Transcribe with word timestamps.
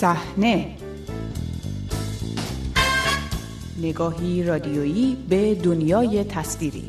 صحنه. 0.00 0.76
نگاهی 3.82 4.42
رادیویی 4.42 5.16
به 5.28 5.54
دنیای 5.54 6.24
تصویری. 6.24 6.84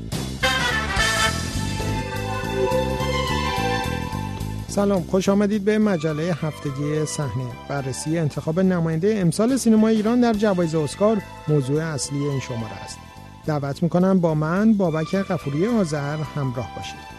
سلام 4.68 5.04
خوش 5.04 5.30
آمدید 5.30 5.66
به 5.66 5.78
مجله 5.78 6.24
هفتگی 6.42 7.06
صحنه. 7.06 7.46
بررسی 7.70 8.18
انتخاب 8.18 8.60
نماینده 8.60 9.16
امسال 9.18 9.58
سینما 9.58 9.88
ایران 9.88 10.22
در 10.22 10.34
جوایز 10.34 10.76
اسکار 10.76 11.22
موضوع 11.48 11.84
اصلی 11.84 12.20
این 12.20 12.40
شماره 12.40 12.84
است. 12.84 12.98
دعوت 13.46 13.84
می‌کنم 13.84 14.20
با 14.20 14.34
من 14.34 14.74
بابک 14.74 15.16
قفوری 15.16 15.68
آذر 15.68 16.18
همراه 16.18 16.70
باشید. 16.76 17.19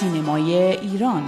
سینمای 0.00 0.54
ایران 0.54 1.22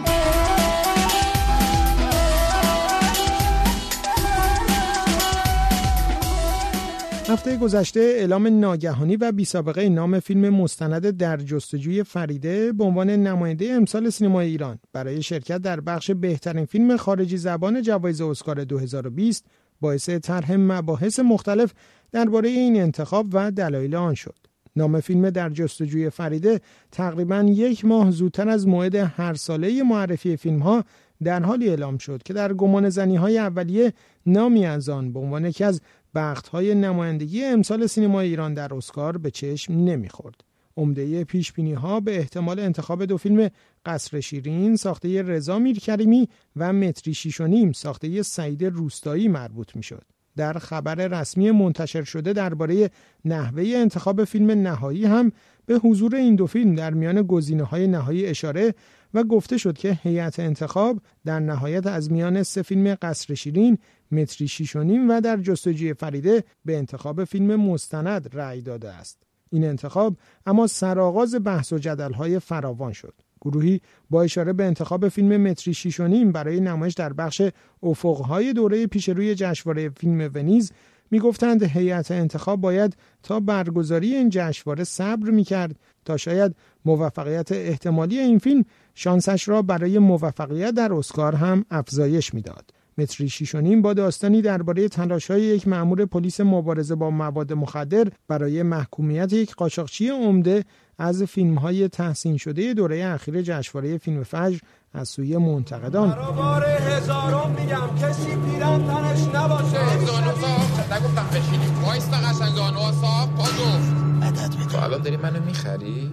هفته 7.29 7.57
گذشته 7.57 8.01
اعلام 8.01 8.61
ناگهانی 8.61 9.16
و 9.16 9.33
بی 9.33 9.45
سابقه 9.45 9.89
نام 9.89 10.21
فیلم 10.21 10.49
مستند 10.55 11.11
در 11.11 11.37
جستجوی 11.37 12.03
فریده 12.03 12.73
به 12.73 12.85
عنوان 12.85 13.11
نماینده 13.11 13.73
امسال 13.73 14.11
سینمای 14.11 14.47
ایران 14.47 14.79
برای 14.93 15.23
شرکت 15.23 15.59
در 15.59 15.80
بخش 15.80 16.11
بهترین 16.11 16.65
فیلم 16.65 16.97
خارجی 16.97 17.37
زبان 17.37 17.83
جوایز 17.83 18.21
اسکار 18.21 18.65
2020 18.65 19.45
باعث 19.80 20.09
طرح 20.09 20.52
مباحث 20.57 21.21
مختلف 21.21 21.73
درباره 22.13 22.49
این 22.49 22.83
انتخاب 22.83 23.27
و 23.33 23.51
دلایل 23.51 23.95
آن 23.95 24.15
شد. 24.15 24.41
نام 24.77 25.01
فیلم 25.01 25.31
در 25.31 25.51
جستجوی 25.51 26.11
فریده 26.11 26.61
تقریبا 26.91 27.43
یک 27.49 27.85
ماه 27.85 28.10
زودتر 28.10 28.49
از 28.49 28.66
موعد 28.69 28.95
هر 28.95 29.35
ساله 29.35 29.83
معرفی 29.83 30.37
فیلم 30.37 30.59
ها 30.59 30.85
در 31.23 31.43
حالی 31.43 31.69
اعلام 31.69 31.99
شد 31.99 32.23
که 32.23 32.33
در 32.33 32.52
گمان 32.52 32.88
زنی 32.88 33.16
های 33.16 33.38
اولیه 33.38 33.93
نامی 34.27 34.66
از 34.66 34.88
آن 34.88 35.13
به 35.13 35.21
عنوان 35.21 35.45
یکی 35.45 35.65
از 35.65 35.80
بخت 36.15 36.49
های 36.49 36.74
نمایندگی 36.74 37.45
امسال 37.45 37.87
سینما 37.87 38.21
ایران 38.21 38.55
در 38.55 38.74
اسکار 38.74 39.19
به 39.19 39.30
چشم 39.30 39.73
نمی‌خورد. 39.73 40.45
عمده 40.77 41.24
پیش 41.24 41.52
بینی 41.52 41.73
ها 41.73 42.01
به 42.01 42.18
احتمال 42.18 42.61
انتخاب 42.61 43.05
دو 43.05 43.16
فیلم 43.16 43.51
قصر 43.87 44.21
شیرین 44.21 44.77
ساخته 44.77 45.23
رضا 45.23 45.59
میرکریمی 45.59 46.29
و 46.57 46.73
متری 46.73 47.15
شیش 47.15 47.43
ساخته 47.74 48.23
سعید 48.23 48.65
روستایی 48.65 49.29
مربوط 49.29 49.77
می‌شد. 49.77 50.12
در 50.37 50.52
خبر 50.52 50.95
رسمی 50.95 51.51
منتشر 51.51 52.05
شده 52.05 52.33
درباره 52.33 52.91
نحوه 53.25 53.63
انتخاب 53.77 54.25
فیلم 54.25 54.51
نهایی 54.51 55.05
هم 55.05 55.33
به 55.66 55.74
حضور 55.74 56.15
این 56.15 56.37
دو 56.37 56.47
فیلم 56.47 56.74
در 56.74 56.95
میان 56.95 57.23
گزینه 57.23 57.63
های 57.63 57.87
نهایی 57.87 58.27
اشاره 58.27 58.74
و 59.15 59.24
گفته 59.24 59.59
شد 59.59 59.79
که 59.79 59.99
هیئت 60.02 60.41
انتخاب 60.41 61.01
در 61.24 61.41
نهایت 61.41 61.87
از 61.87 62.13
میان 62.13 62.43
سه 62.43 62.63
فیلم 62.63 62.97
قصر 63.02 63.35
شیرین، 63.35 63.79
متری 64.12 64.49
شیشونیم 64.49 65.11
و 65.11 65.21
در 65.21 65.37
جستجوی 65.37 65.94
فریده 65.94 66.44
به 66.65 66.77
انتخاب 66.77 67.25
فیلم 67.25 67.56
مستند 67.56 68.31
رأی 68.33 68.62
داده 68.62 68.91
است. 68.91 69.22
این 69.50 69.65
انتخاب 69.65 70.17
اما 70.47 70.67
سرآغاز 70.67 71.34
بحث 71.44 71.72
و 71.72 71.78
جدلهای 71.78 72.39
فراوان 72.39 72.93
شد. 72.93 73.15
گروهی 73.43 73.81
با 74.10 74.22
اشاره 74.22 74.53
به 74.53 74.65
انتخاب 74.65 75.09
فیلم 75.09 75.37
متری 75.37 75.75
شیشونیم 75.75 76.32
برای 76.32 76.60
نمایش 76.60 76.94
در 76.94 77.12
بخش 77.12 77.43
افقهای 77.82 78.53
دوره 78.53 78.87
پیشروی 78.87 79.34
جشنواره 79.34 79.88
فیلم 79.88 80.31
ونیز 80.34 80.72
می‌گفتند 81.10 81.62
هیئت 81.62 82.10
انتخاب 82.10 82.60
باید 82.60 82.97
تا 83.22 83.41
برگزاری 83.41 84.15
این 84.15 84.28
جشنواره 84.32 84.84
صبر 84.84 85.31
می‌کرد 85.31 85.76
تا 86.04 86.16
شاید 86.16 86.56
موفقیت 86.84 87.53
احتمالی 87.53 88.19
این 88.19 88.38
فیلم 88.38 88.65
شانسش 88.94 89.49
را 89.49 89.62
برای 89.62 89.99
موفقیت 89.99 90.71
در 90.71 90.93
اسکار 90.93 91.34
هم 91.34 91.65
افزایش 91.71 92.34
می‌داد. 92.34 92.81
متری 92.99 93.29
شیشونیم 93.29 93.83
با 93.83 93.95
داستانی 93.95 94.43
درباره 94.43 94.89
تلاش‌های 94.89 95.43
یک 95.43 95.69
مأمور 95.69 96.05
پلیس 96.07 96.41
مبارزه 96.41 96.95
با 96.95 97.11
مواد 97.11 97.53
مخدر 97.53 98.07
برای 98.29 98.63
محکومیت 98.63 99.33
یک 99.33 99.55
قاچاقچی 99.55 100.09
عمده 100.09 100.65
از 100.99 101.23
فیلم 101.23 101.55
های 101.55 101.89
تحسین 101.89 102.37
شده 102.37 102.75
دوره 102.75 103.05
اخیر 103.05 103.43
جشنواره 103.43 103.99
فیلم 103.99 104.23
فجر 104.23 104.59
از 104.95 105.09
سوی 105.09 105.37
منتقدان. 105.37 106.11
برابر 106.11 106.67
هزارم 106.67 107.57
میگم 107.61 108.09
کسی 108.09 108.37
پیرن 108.37 108.87
تنش 108.87 109.35
نباشه. 109.35 109.99
زانو 110.07 110.33
صاحب 110.41 110.93
نگفتم 110.93 111.27
بشینیم. 111.33 111.85
وایستا 111.85 112.17
قشنگ 112.17 112.55
زانو 112.57 112.93
صاحب 113.01 113.35
پا 113.37 113.45
جفت 113.45 113.93
مدد 114.23 114.69
تو 114.73 114.79
الان 114.79 115.03
داری 115.03 115.17
منو 115.17 115.45
می‌خری؟ 115.45 116.11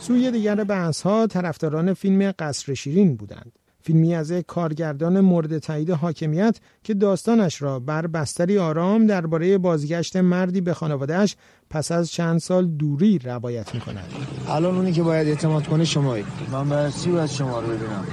سوی 0.00 0.30
دیگر 0.30 0.64
بحث 0.64 1.02
ها 1.02 1.26
طرفداران 1.26 1.94
فیلم 1.94 2.32
قصر 2.38 2.74
شیرین 2.74 3.16
بودند. 3.16 3.52
فیلمی 3.82 4.14
از 4.14 4.30
یک 4.30 4.46
کارگردان 4.46 5.20
مورد 5.20 5.58
تایید 5.58 5.90
حاکمیت 5.90 6.58
که 6.84 6.94
داستانش 6.94 7.62
را 7.62 7.80
بر 7.80 8.06
بستری 8.06 8.58
آرام 8.58 9.06
درباره 9.06 9.58
بازگشت 9.58 10.16
مردی 10.16 10.60
به 10.60 10.74
خانوادهش 10.74 11.36
پس 11.70 11.92
از 11.92 12.10
چند 12.10 12.38
سال 12.38 12.66
دوری 12.66 13.18
روایت 13.18 13.74
می 13.74 13.80
کند. 13.80 14.10
الان 14.48 14.76
اونی 14.76 14.92
که 14.92 15.02
باید 15.02 15.28
اعتماد 15.28 15.66
کنه 15.66 15.84
شمایی. 15.84 16.24
من 16.52 16.68
برسی 16.68 17.10
باید 17.10 17.30
شما 17.30 17.60
رو 17.60 17.66
ببینم. 17.66 18.04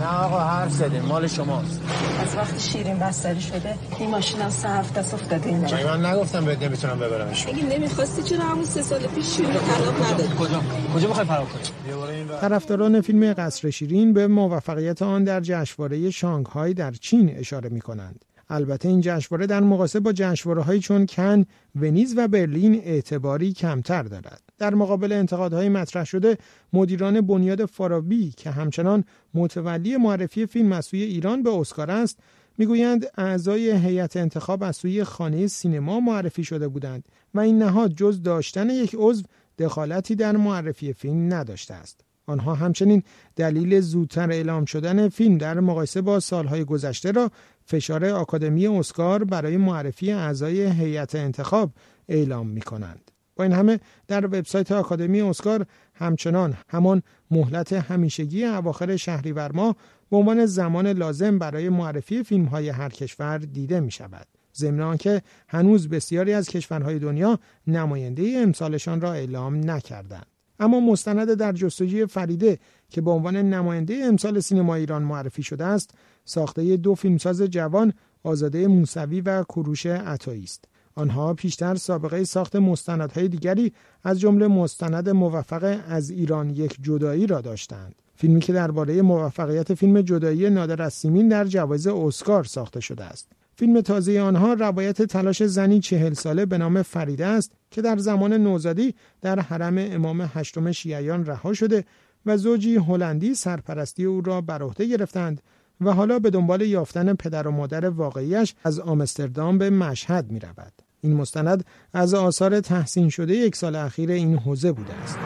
نه 0.00 0.06
آقا 0.06 0.38
هر 0.38 0.68
سده 0.68 1.00
مال 1.00 1.26
شماست. 1.26 1.80
از 2.22 2.36
وقتی 2.36 2.60
شیرین 2.60 2.98
بستری 2.98 3.40
شده 3.40 3.74
این 3.98 4.10
ماشین 4.10 4.40
هم 4.40 4.50
سه 4.50 4.68
هفته 4.68 5.00
افتاده 5.00 5.46
اینجا. 5.46 5.76
من 5.76 6.06
نگفتم 6.06 6.44
بهت 6.44 6.62
نمی‌تونم 6.62 6.98
ببرمش. 6.98 7.46
اگه 7.46 7.64
نمی‌خواستی 7.64 8.22
چرا 8.22 8.44
همون 8.44 8.64
سه 8.64 8.82
سال 8.82 9.06
پیش 9.06 9.36
شیرین 9.36 9.52
رو 9.54 9.60
طلاق 9.60 10.12
ندادی؟ 10.12 10.34
کجا؟ 10.38 10.62
کجا 10.94 11.08
می‌خوای 11.08 11.26
فرار 11.26 11.46
کنی؟ 11.46 12.38
طرفداران 12.40 13.00
فیلم 13.00 13.34
قصر 13.34 13.70
شیرین 13.70 14.12
به 14.12 14.26
موفقیت 14.26 15.02
آن 15.02 15.24
در 15.24 15.40
جشنواره 15.40 16.10
شانگهای 16.10 16.74
در 16.74 16.92
چین 16.92 17.36
اشاره 17.36 17.68
می 17.68 17.80
کنند. 17.80 18.24
البته 18.50 18.88
این 18.88 19.00
جشنواره 19.00 19.46
در 19.46 19.60
مقایسه 19.60 20.00
با 20.00 20.12
جشنواره‌هایی 20.12 20.80
چون 20.80 21.06
کن، 21.06 21.44
ونیز 21.74 22.14
و 22.16 22.28
برلین 22.28 22.74
اعتباری 22.74 23.52
کمتر 23.52 24.02
دارد. 24.02 24.42
در 24.58 24.74
مقابل 24.74 25.12
انتقادهای 25.12 25.68
مطرح 25.68 26.04
شده 26.04 26.38
مدیران 26.72 27.20
بنیاد 27.20 27.64
فارابی 27.64 28.30
که 28.30 28.50
همچنان 28.50 29.04
متولی 29.34 29.96
معرفی 29.96 30.46
فیلم 30.46 30.72
از 30.72 30.84
سوی 30.84 31.02
ایران 31.02 31.42
به 31.42 31.50
اسکار 31.50 31.90
است 31.90 32.18
می‌گویند 32.58 33.06
اعضای 33.16 33.70
هیئت 33.70 34.16
انتخاب 34.16 34.62
از 34.62 34.76
سوی 34.76 35.04
خانه 35.04 35.46
سینما 35.46 36.00
معرفی 36.00 36.44
شده 36.44 36.68
بودند 36.68 37.04
و 37.34 37.40
این 37.40 37.58
نهاد 37.58 37.92
جز 37.94 38.22
داشتن 38.22 38.70
یک 38.70 38.96
عضو 38.98 39.22
دخالتی 39.58 40.14
در 40.14 40.36
معرفی 40.36 40.92
فیلم 40.92 41.34
نداشته 41.34 41.74
است 41.74 42.00
آنها 42.26 42.54
همچنین 42.54 43.02
دلیل 43.36 43.80
زودتر 43.80 44.30
اعلام 44.30 44.64
شدن 44.64 45.08
فیلم 45.08 45.38
در 45.38 45.60
مقایسه 45.60 46.02
با 46.02 46.20
سالهای 46.20 46.64
گذشته 46.64 47.12
را 47.12 47.30
فشار 47.70 48.04
آکادمی 48.04 48.66
اسکار 48.66 49.24
برای 49.24 49.56
معرفی 49.56 50.12
اعضای 50.12 50.66
هیئت 50.66 51.14
انتخاب 51.14 51.70
اعلام 52.08 52.48
می 52.48 52.60
کنند. 52.60 53.10
با 53.36 53.44
این 53.44 53.52
همه 53.52 53.80
در 54.06 54.26
وبسایت 54.26 54.72
آکادمی 54.72 55.20
اسکار 55.20 55.66
همچنان 55.94 56.54
همان 56.68 57.02
مهلت 57.30 57.72
همیشگی 57.72 58.44
اواخر 58.44 58.96
شهریور 58.96 59.52
ماه 59.52 59.76
به 60.10 60.16
عنوان 60.16 60.46
زمان 60.46 60.86
لازم 60.86 61.38
برای 61.38 61.68
معرفی 61.68 62.22
فیلم 62.22 62.44
های 62.44 62.68
هر 62.68 62.88
کشور 62.88 63.38
دیده 63.38 63.80
می 63.80 63.90
شود. 63.90 64.26
ضمن 64.56 64.80
آنکه 64.80 65.22
هنوز 65.48 65.88
بسیاری 65.88 66.32
از 66.32 66.48
کشورهای 66.48 66.98
دنیا 66.98 67.38
نماینده 67.66 68.34
امسالشان 68.36 69.00
را 69.00 69.12
اعلام 69.12 69.70
نکردند. 69.70 70.26
اما 70.60 70.80
مستند 70.80 71.34
در 71.34 71.52
جستجوی 71.52 72.06
فریده 72.06 72.58
که 72.90 73.00
به 73.00 73.10
عنوان 73.10 73.36
نماینده 73.36 74.00
امسال 74.04 74.40
سینما 74.40 74.74
ایران 74.74 75.02
معرفی 75.02 75.42
شده 75.42 75.64
است 75.64 75.94
ساخته 76.28 76.76
دو 76.76 76.94
فیلمساز 76.94 77.42
جوان 77.42 77.92
آزاده 78.22 78.66
موسوی 78.66 79.20
و 79.20 79.44
کروش 79.44 79.86
عطایی 79.86 80.44
است. 80.44 80.64
آنها 80.94 81.34
پیشتر 81.34 81.74
سابقه 81.74 82.24
ساخت 82.24 82.56
مستندهای 82.56 83.28
دیگری 83.28 83.72
از 84.04 84.20
جمله 84.20 84.48
مستند 84.48 85.08
موفق 85.08 85.80
از 85.88 86.10
ایران 86.10 86.50
یک 86.50 86.76
جدایی 86.82 87.26
را 87.26 87.40
داشتند. 87.40 87.94
فیلمی 88.14 88.40
که 88.40 88.52
درباره 88.52 89.02
موفقیت 89.02 89.74
فیلم 89.74 90.00
جدایی 90.00 90.50
نادر 90.50 90.82
از 90.82 90.94
سیمین 90.94 91.28
در 91.28 91.44
جوایز 91.44 91.86
اسکار 91.86 92.44
ساخته 92.44 92.80
شده 92.80 93.04
است. 93.04 93.32
فیلم 93.56 93.80
تازه 93.80 94.20
آنها 94.20 94.52
روایت 94.52 95.02
تلاش 95.02 95.42
زنی 95.42 95.80
چهل 95.80 96.12
ساله 96.12 96.46
به 96.46 96.58
نام 96.58 96.82
فریده 96.82 97.26
است 97.26 97.52
که 97.70 97.82
در 97.82 97.96
زمان 97.96 98.32
نوزادی 98.32 98.94
در 99.20 99.40
حرم 99.40 99.78
امام 99.78 100.30
هشتم 100.34 100.72
شیعیان 100.72 101.26
رها 101.26 101.52
شده 101.52 101.84
و 102.26 102.36
زوجی 102.36 102.76
هلندی 102.76 103.34
سرپرستی 103.34 104.04
او 104.04 104.20
را 104.20 104.40
بر 104.40 104.62
عهده 104.62 104.86
گرفتند 104.86 105.42
و 105.80 105.92
حالا 105.92 106.18
به 106.18 106.30
دنبال 106.30 106.60
یافتن 106.60 107.14
پدر 107.14 107.48
و 107.48 107.50
مادر 107.50 107.88
واقعیش 107.88 108.54
از 108.64 108.80
آمستردام 108.80 109.58
به 109.58 109.70
مشهد 109.70 110.30
می 110.30 110.38
رود. 110.38 110.72
این 111.00 111.16
مستند 111.16 111.64
از 111.92 112.14
آثار 112.14 112.60
تحسین 112.60 113.08
شده 113.08 113.34
یک 113.34 113.56
سال 113.56 113.76
اخیر 113.76 114.10
این 114.10 114.38
حوزه 114.38 114.72
بوده 114.72 114.94
است. 114.94 115.18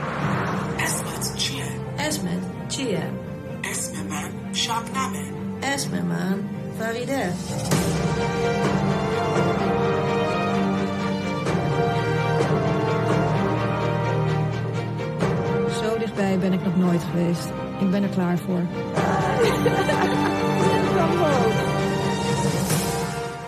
اسمت 0.78 1.36
چیه؟ 1.36 1.64
اسمت 1.98 2.68
چیه؟ 2.68 3.10
اسم 3.64 4.06
من 4.06 4.52
شبنمه 4.52 5.30
اسم 5.62 6.02
من 6.02 6.38
فریده 6.78 7.32
ben 16.42 16.52
ik 16.52 16.64
nog 16.64 16.76
nooit 16.76 17.02
geweest. 17.02 17.48
Ik 17.80 17.90
ben 17.90 18.02
er 18.02 18.08
klaar 18.08 18.38
voor. 18.38 18.60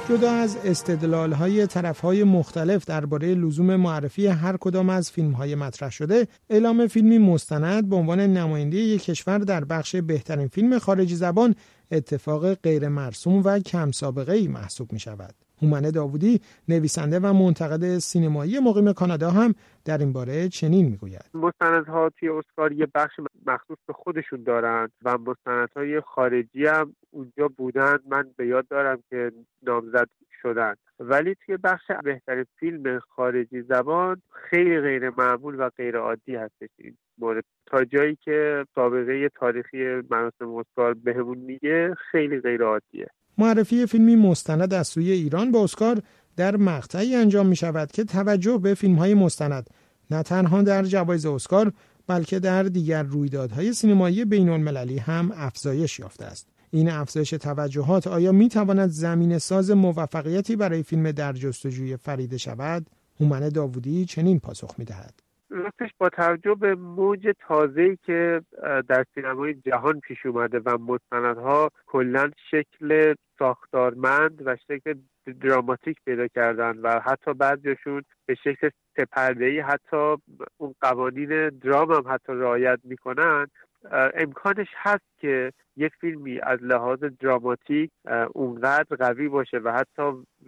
جدا 0.09 0.33
از 0.33 0.56
استدلال 0.65 1.33
های 1.33 1.67
طرف 1.67 2.01
های 2.01 2.25
مختلف 2.25 2.85
درباره 2.85 3.35
لزوم 3.35 3.77
معرفی 3.77 4.27
هر 4.27 4.56
کدام 4.56 4.91
از 4.91 5.11
فیلم 5.11 5.33
های 5.33 5.55
مطرح 5.55 5.91
شده 5.91 6.29
اعلام 6.51 6.87
فیلمی 6.87 7.19
مستند 7.19 7.89
به 7.89 7.97
عنوان 7.97 8.21
نماینده 8.21 8.77
یک 8.77 9.05
کشور 9.05 9.39
در 9.39 9.65
بخش 9.65 9.97
بهترین 9.97 10.49
فیلم 10.49 10.79
خارجی 10.79 11.15
زبان 11.15 11.55
اتفاق 11.91 12.55
غیر 12.55 12.89
مرسوم 12.89 13.43
و 13.45 13.59
کم 13.59 13.91
سابقه 13.91 14.33
ای 14.33 14.49
محسوب 14.49 14.93
می 14.93 15.01
شود. 15.01 15.35
هومنه 15.62 15.91
داوودی 15.91 16.41
نویسنده 16.69 17.21
و 17.21 17.33
منتقد 17.33 17.99
سینمایی 17.99 18.59
مقیم 18.59 18.93
کانادا 18.93 19.31
هم 19.31 19.55
در 19.85 19.99
این 19.99 20.12
باره 20.12 20.49
چنین 20.49 20.87
می‌گوید. 20.87 21.31
مستندها 21.35 22.11
توی 22.19 22.29
اسکار 22.29 22.73
یه 22.73 22.89
بخش 22.95 23.21
مخصوص 23.47 23.79
به 23.87 23.93
خودشون 23.93 24.43
دارند 24.43 24.93
و 25.05 25.19
مستندهای 25.19 26.01
خارجی 26.01 26.67
هم 26.67 26.95
اونجا 27.11 27.49
بودن. 27.49 27.99
من 28.09 28.31
به 28.37 28.47
یاد 28.47 28.69
دارم 28.69 29.03
که 29.11 29.33
نامزد 29.62 30.09
شدن 30.44 30.75
ولی 31.00 31.37
توی 31.46 31.56
بخش 31.56 31.91
بهترین 32.05 32.44
فیلم 32.61 32.99
خارجی 32.99 33.62
زبان 33.62 34.23
خیلی 34.50 34.81
غیر 34.81 35.11
معمول 35.11 35.55
و 35.58 35.70
غیر 35.76 35.96
عادی 35.96 36.37
هستش 36.37 36.69
این 36.79 36.96
مورد. 37.19 37.44
تا 37.67 37.85
جایی 37.85 38.19
که 38.25 38.67
سابقه 38.75 39.29
تاریخی 39.29 39.79
مراسم 40.11 40.55
اسکار 40.55 40.94
بهمون 40.94 41.38
میگه 41.38 41.94
خیلی 42.11 42.41
غیر 42.41 42.62
عادیه. 42.62 43.06
معرفی 43.38 43.87
فیلمی 43.87 44.17
مستند 44.17 44.75
از 44.75 44.88
سوی 44.88 45.11
ایران 45.11 45.52
به 45.52 45.58
اسکار 45.58 45.96
در 46.37 46.56
مقطعی 46.56 47.17
انجام 47.17 47.46
می 47.46 47.56
شود 47.56 47.93
که 47.93 48.05
توجه 48.05 48.58
به 48.58 48.75
فیلم 48.75 48.94
های 48.94 49.14
مستند 49.14 49.70
نه 50.11 50.23
تنها 50.23 50.62
در 50.62 50.82
جوایز 50.82 51.26
اسکار 51.26 51.73
بلکه 52.06 52.38
در 52.38 52.62
دیگر 52.62 53.02
رویدادهای 53.02 53.73
سینمایی 53.73 54.25
بین 54.25 54.49
المللی 54.49 54.99
هم 54.99 55.32
افزایش 55.37 55.99
یافته 55.99 56.25
است. 56.25 56.54
این 56.75 56.91
افزایش 56.91 57.31
توجهات 57.31 58.06
آیا 58.06 58.32
می 58.32 58.49
تواند 58.49 58.88
زمین 58.88 59.38
ساز 59.38 59.71
موفقیتی 59.71 60.56
برای 60.56 60.82
فیلم 60.82 61.12
در 61.12 61.32
جستجوی 61.32 61.97
فریده 61.97 62.38
شود؟ 62.38 62.87
هومن 63.21 63.49
داوودی 63.49 64.05
چنین 64.05 64.41
پاسخ 64.41 64.75
می 64.79 64.85
دهد. 64.85 65.15
راستش 65.50 65.91
با 65.99 66.09
توجه 66.09 66.55
به 66.55 66.75
موج 66.75 67.32
تازه‌ای 67.49 67.99
که 68.06 68.41
در 68.88 69.05
سینمای 69.15 69.55
جهان 69.55 70.00
پیش 70.00 70.26
اومده 70.26 70.61
و 70.67 70.79
مستندها 70.79 71.71
کلا 71.87 72.31
شکل 72.50 73.15
ساختارمند 73.38 74.43
و 74.44 74.56
شکل 74.69 74.94
دراماتیک 75.41 75.97
پیدا 76.05 76.29
کردن 76.29 76.79
و 76.79 77.00
حتی 77.00 77.35
بعضیشون 77.35 78.03
به 78.27 78.35
شکل 78.35 78.70
سپردهی 78.97 79.61
حتی 79.61 80.17
اون 80.56 80.75
قوانین 80.81 81.49
درام 81.49 81.93
هم 81.93 82.05
حتی 82.09 82.32
رعایت 82.32 82.79
می‌کنن 82.85 83.47
امکانش 83.92 84.69
هست 84.76 85.19
که 85.19 85.52
یک 85.76 85.92
فیلمی 86.00 86.40
از 86.40 86.62
لحاظ 86.62 86.98
دراماتیک 87.20 87.90
اونقدر 88.32 88.96
قوی 88.96 89.28
باشه 89.28 89.58
و 89.58 89.72
حتی 89.72 90.02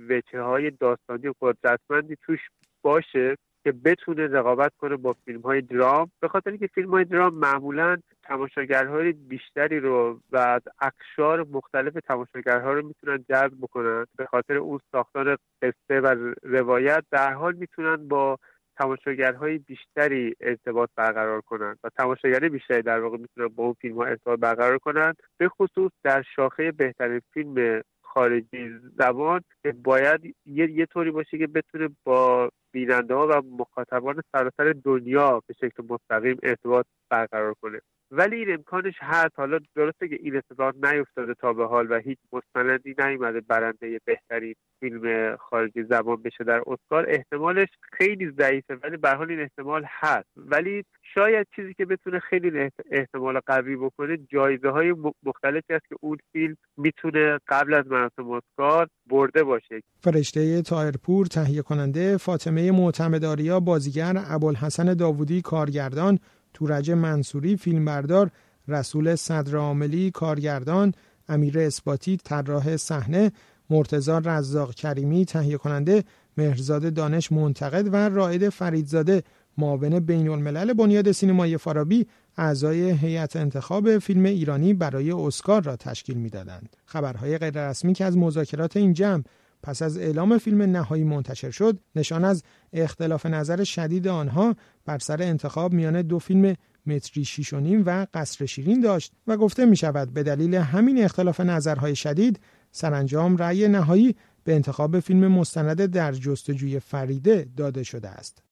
وچه 0.09 0.43
های 0.43 0.71
داستانی 0.71 1.33
قدرتمندی 1.41 2.17
توش 2.23 2.41
باشه 2.83 3.37
که 3.65 3.73
بتونه 3.73 4.27
رقابت 4.27 4.73
کنه 4.79 4.97
با 4.97 5.13
فیلم 5.25 5.41
های 5.41 5.61
درام. 5.61 6.11
به 6.21 6.29
خاطر 6.29 6.51
اینکه 6.51 6.67
فیلم 6.67 6.91
های 6.91 7.05
درام 7.05 7.35
معمولا 7.35 7.97
تماشاگرهای 8.23 9.13
بیشتری 9.13 9.81
رو 9.81 10.21
و 10.33 10.37
از 10.37 10.63
اقشار 10.81 11.47
مختلف 11.53 11.93
تماشاگرها 11.93 12.73
رو 12.73 12.87
می‌تونن 12.87 13.25
جذب 13.29 13.55
بکنن. 13.61 14.07
به 14.17 14.27
خاطر 14.27 14.57
اون 14.57 14.79
ساختار 14.93 15.37
قصه 15.63 16.01
و 16.01 16.35
روایت 16.43 17.05
در 17.11 17.33
حال 17.33 17.55
می‌تونن 17.55 18.09
با 18.09 18.39
تماشاگرهای 18.79 19.59
بیشتری 19.59 20.35
ارتباط 20.41 20.91
برقرار 20.97 21.41
کنند 21.41 21.79
و 21.85 21.89
تماشاگر 21.89 22.39
بیشتری 22.39 22.83
در 22.83 23.01
واقع 23.01 23.17
می‌تونن 23.17 23.49
با 23.49 23.65
اون 23.65 23.73
فیلم 23.81 23.97
ها 23.97 24.05
ارتباط 24.05 24.39
برقرار 24.39 24.79
کنند. 24.79 25.17
به 25.39 25.49
خصوص 25.49 25.93
در 26.05 26.23
شاخه 26.37 26.73
بهترین 26.73 27.21
فیلم 27.35 27.83
خارجی 28.03 28.71
زبان 28.99 29.41
که 29.63 29.73
باید 29.73 30.37
یه, 30.47 30.71
یه 30.71 30.87
طوری 30.87 31.11
باشه 31.11 31.39
که 31.39 31.47
بتونه 31.47 31.89
با 32.05 32.51
بیننده 32.73 33.15
ها 33.15 33.27
و 33.27 33.43
مخاطبان 33.59 34.23
سراسر 34.33 34.75
دنیا 34.85 35.43
به 35.47 35.55
شکل 35.55 35.83
مستقیم 35.89 36.37
ارتباط 36.43 36.87
برقرار 37.11 37.55
کنه. 37.55 37.81
ولی 38.11 38.37
این 38.37 38.53
امکانش 38.55 38.95
هست. 39.01 39.33
حالا 39.37 39.59
درسته 39.75 40.09
که 40.09 40.19
این 40.21 40.37
اتفاق 40.37 40.85
نیفتاده 40.85 41.35
تا 41.35 41.53
به 41.53 41.67
حال 41.67 41.91
و 41.91 41.99
هیچ 41.99 42.19
مستندی 42.33 42.95
نیومده 42.99 43.41
برنده 43.41 44.01
بهترین 44.05 44.55
فیلم 44.81 45.26
خارجی 45.67 45.89
زبان 45.89 46.23
بشه 46.23 46.45
در 46.45 46.63
اسکار 46.67 47.07
احتمالش 47.09 47.69
خیلی 47.93 48.31
ضعیفه 48.39 48.75
ولی 48.83 48.97
به 48.97 49.11
حال 49.11 49.31
این 49.31 49.41
احتمال 49.41 49.85
هست. 49.89 50.29
ولی 50.37 50.85
شاید 51.15 51.47
چیزی 51.57 51.75
که 51.75 51.85
بتونه 51.85 52.19
خیلی 52.19 52.71
احتمال 52.91 53.41
قوی 53.47 53.77
بکنه 53.77 54.19
جایزه 54.33 54.69
های 54.69 54.95
مختلفی 55.23 55.75
است 55.75 55.89
که 55.89 55.97
اون 56.01 56.19
فیلم 56.33 56.57
می‌تونه 56.77 57.39
قبل 57.49 57.75
از 57.75 57.87
مراسم 57.87 58.31
اسکار 58.31 58.89
برده 59.07 59.45
باشه. 59.45 59.83
فرشته 60.01 60.63
تایرپور 60.63 61.27
تهیه 61.27 61.63
کننده 61.63 62.17
فاطمه 62.17 62.73
معتمداریا 62.73 63.61
بازیگر 63.61 64.15
ابوالحسن 64.29 64.95
داوودی 64.95 65.43
کارگردان 65.43 66.19
تورج 66.55 66.91
منصوری 66.91 67.57
فیلمبردار 67.57 68.31
رسول 68.69 69.15
صدرعاملی 69.15 70.11
کارگردان 70.11 70.93
امیر 71.29 71.59
اثباتی 71.59 72.17
طراح 72.17 72.77
صحنه 72.77 73.33
مرتزا 73.71 74.19
رزاق 74.19 74.75
کریمی 74.75 75.25
تهیه 75.25 75.57
کننده 75.57 76.05
مهرزاد 76.37 76.95
دانش 76.95 77.33
منتقد 77.33 77.95
و 77.95 78.09
رائد 78.09 78.49
فریدزاده 78.49 79.23
معاون 79.59 80.01
بین 80.01 80.29
الملل 80.29 80.73
بنیاد 80.73 81.13
سینمایی 81.13 81.57
فارابی 81.57 82.07
اعضای 82.37 82.91
هیئت 82.91 83.37
انتخاب 83.37 83.99
فیلم 83.99 84.25
ایرانی 84.25 84.75
برای 84.75 85.11
اسکار 85.11 85.63
را 85.63 85.77
تشکیل 85.77 86.17
می‌دادند. 86.17 86.77
خبرهای 86.85 87.39
غیررسمی 87.39 87.95
که 87.95 88.05
از 88.05 88.17
مذاکرات 88.17 88.77
این 88.77 88.93
جمع 88.93 89.23
پس 89.63 89.83
از 89.83 89.99
اعلام 89.99 90.39
فیلم 90.39 90.63
نهایی 90.63 91.05
منتشر 91.05 91.51
شد 91.51 91.79
نشان 91.97 92.25
از 92.25 92.43
اختلاف 92.73 93.27
نظر 93.27 93.65
شدید 93.65 94.09
آنها 94.09 94.57
بر 94.85 94.99
سر 94.99 95.23
انتخاب 95.23 95.73
میان 95.73 96.03
دو 96.03 96.19
فیلم 96.19 96.57
متری 96.87 97.25
شیش 97.25 97.53
و 97.53 97.61
نیم 97.61 97.83
و 97.87 98.07
قصر 98.15 98.47
شیرین 98.47 98.81
داشت 98.81 99.13
و 99.27 99.37
گفته 99.37 99.67
می 99.67 99.77
شود 99.77 100.15
به 100.15 100.23
دلیل 100.23 100.55
همین 100.55 101.05
اختلاف 101.05 101.41
نظرهای 101.41 101.97
شدید 101.97 102.41
سرانجام 102.73 103.37
رأی 103.37 103.69
نهایی 103.69 104.17
به 104.45 104.55
انتخاب 104.55 105.01
فیلم 105.01 105.29
مستند 105.29 105.87
در 105.87 106.13
جستجوی 106.13 106.81
فریده 106.81 107.49
داده 107.57 107.83
شده 107.83 108.09
است. 108.09 108.43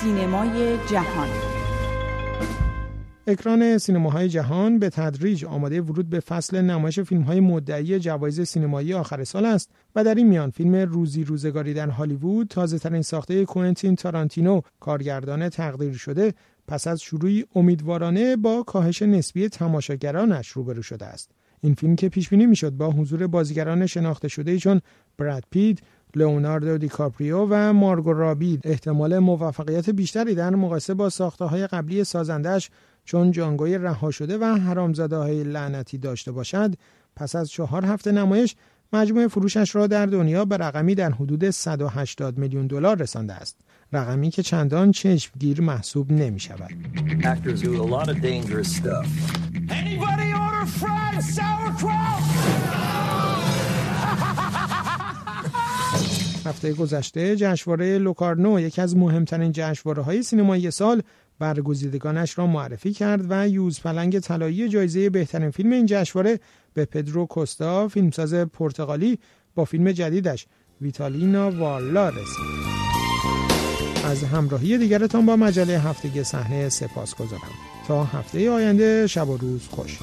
سینمای 0.00 0.78
جهان 0.90 1.28
اکران 3.26 3.78
سینماهای 3.78 4.28
جهان 4.28 4.78
به 4.78 4.90
تدریج 4.90 5.44
آماده 5.44 5.80
ورود 5.80 6.10
به 6.10 6.20
فصل 6.20 6.60
نمایش 6.60 7.00
فیلم 7.00 7.22
های 7.22 7.40
مدعی 7.40 7.98
جوایز 7.98 8.40
سینمایی 8.40 8.94
آخر 8.94 9.24
سال 9.24 9.44
است 9.44 9.70
و 9.94 10.04
در 10.04 10.14
این 10.14 10.28
میان 10.28 10.50
فیلم 10.50 10.74
روزی 10.74 11.24
روزگاری 11.24 11.74
در 11.74 11.88
هالیوود 11.88 12.48
تازه 12.48 12.78
ترین 12.78 13.02
ساخته 13.02 13.44
کوئنتین 13.44 13.96
تارانتینو 13.96 14.60
کارگردان 14.80 15.48
تقدیر 15.48 15.92
شده 15.92 16.34
پس 16.70 16.86
از 16.86 17.00
شروعی 17.00 17.44
امیدوارانه 17.54 18.36
با 18.36 18.62
کاهش 18.62 19.02
نسبی 19.02 19.48
تماشاگرانش 19.48 20.48
روبرو 20.48 20.82
شده 20.82 21.06
است. 21.06 21.30
این 21.60 21.74
فیلم 21.74 21.96
که 21.96 22.08
پیش 22.08 22.28
بینی 22.28 22.46
می‌شد 22.46 22.70
با 22.70 22.90
حضور 22.90 23.26
بازیگران 23.26 23.86
شناخته 23.86 24.28
شده 24.28 24.58
چون 24.58 24.80
براد 25.18 25.44
پیت 25.50 25.78
لئوناردو 26.14 26.78
دیکاپریو 26.78 27.46
و 27.50 27.72
مارگو 27.72 28.12
رابید 28.12 28.60
احتمال 28.64 29.18
موفقیت 29.18 29.90
بیشتری 29.90 30.34
در 30.34 30.50
مقایسه 30.50 30.94
با 30.94 31.08
ساخته 31.08 31.44
های 31.44 31.66
قبلی 31.66 32.04
سازندش 32.04 32.70
چون 33.04 33.30
جانگوی 33.30 33.78
رها 33.78 34.10
شده 34.10 34.38
و 34.38 34.44
حرامزاده 34.44 35.16
های 35.16 35.44
لعنتی 35.44 35.98
داشته 35.98 36.32
باشد 36.32 36.74
پس 37.16 37.36
از 37.36 37.50
چهار 37.50 37.84
هفته 37.84 38.12
نمایش 38.12 38.56
مجموع 38.92 39.28
فروشش 39.28 39.76
را 39.76 39.86
در 39.86 40.06
دنیا 40.06 40.44
به 40.44 40.56
رقمی 40.56 40.94
در 40.94 41.10
حدود 41.10 41.50
180 41.50 42.38
میلیون 42.38 42.66
دلار 42.66 42.96
رسانده 42.98 43.32
است. 43.32 43.60
رقمی 43.92 44.30
که 44.30 44.42
چندان 44.42 44.92
چشمگیر 44.92 45.60
محسوب 45.60 46.12
نمی 46.12 46.40
شود 46.40 46.70
هفته 56.46 56.72
گذشته 56.72 57.36
جشنواره 57.36 57.98
لوکارنو 57.98 58.60
یکی 58.60 58.80
از 58.80 58.96
مهمترین 58.96 59.52
جشنواره 59.54 60.02
های 60.02 60.22
سینمایی 60.22 60.70
سال 60.70 61.02
برگزیدگانش 61.38 62.38
را 62.38 62.46
معرفی 62.46 62.92
کرد 62.92 63.26
و 63.28 63.48
یوز 63.48 63.80
پلنگ 63.80 64.18
طلایی 64.18 64.68
جایزه 64.68 65.10
بهترین 65.10 65.50
فیلم 65.50 65.72
این 65.72 65.86
جشنواره 65.86 66.40
به 66.74 66.84
پدرو 66.84 67.26
کوستا 67.26 67.88
فیلمساز 67.88 68.34
پرتغالی 68.34 69.18
با 69.54 69.64
فیلم 69.64 69.92
جدیدش 69.92 70.46
ویتالینا 70.80 71.50
وارلا 71.50 72.08
رسید. 72.08 72.79
از 74.10 74.24
همراهی 74.24 74.78
دیگرتان 74.78 75.26
با 75.26 75.36
مجله 75.36 75.78
هفتگی 75.78 76.24
صحنه 76.24 76.68
سپاس 76.68 77.14
گذارم 77.14 77.50
تا 77.88 78.04
هفته 78.04 78.50
آینده 78.50 79.06
شب 79.06 79.28
و 79.28 79.36
روز 79.36 79.68
خوش. 79.70 79.98